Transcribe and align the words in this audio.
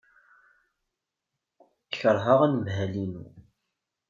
Keṛheɣ 1.97 2.39
anemhal-inu. 2.45 3.25